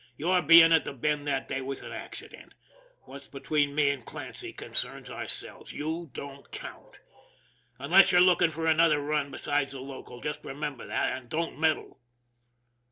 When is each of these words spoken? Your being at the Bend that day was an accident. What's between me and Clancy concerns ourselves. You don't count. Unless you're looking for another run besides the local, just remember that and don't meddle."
Your 0.17 0.41
being 0.41 0.73
at 0.73 0.83
the 0.83 0.93
Bend 0.93 1.27
that 1.27 1.47
day 1.47 1.61
was 1.61 1.81
an 1.81 1.91
accident. 1.91 2.55
What's 3.01 3.27
between 3.27 3.75
me 3.75 3.91
and 3.91 4.03
Clancy 4.03 4.51
concerns 4.51 5.11
ourselves. 5.11 5.73
You 5.73 6.09
don't 6.11 6.51
count. 6.51 6.97
Unless 7.77 8.11
you're 8.11 8.19
looking 8.19 8.49
for 8.49 8.65
another 8.65 8.99
run 8.99 9.29
besides 9.29 9.73
the 9.73 9.79
local, 9.79 10.19
just 10.19 10.43
remember 10.43 10.87
that 10.87 11.15
and 11.15 11.29
don't 11.29 11.59
meddle." 11.59 12.01